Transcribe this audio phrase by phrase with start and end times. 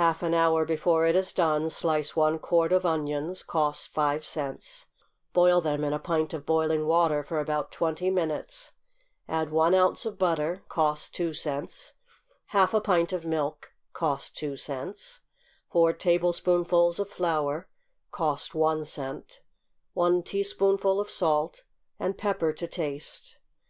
[0.00, 4.86] Half an hour before it is done slice one quart of onions, (cost five cents,)
[5.34, 8.72] boil them in a pint of boiling water for about twenty minutes,
[9.28, 11.92] add one ounce of butter, (cost two cents,)
[12.46, 15.20] half a pint of milk, (cost two cents,)
[15.70, 17.68] four tablespoonfuls of flour
[18.10, 19.42] (cost one cent,)
[19.92, 21.64] one teaspoonful of salt,
[22.00, 23.36] and pepper to taste.